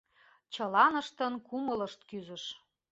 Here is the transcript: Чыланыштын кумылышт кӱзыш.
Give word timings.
Чыланыштын 0.53 1.33
кумылышт 1.47 1.99
кӱзыш. 2.09 2.43